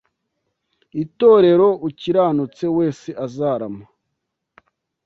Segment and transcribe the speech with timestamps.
[1.03, 3.83] itorero ukiranutse wese azarama